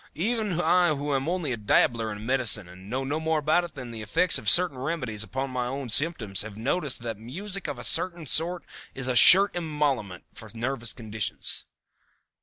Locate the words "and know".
2.67-3.03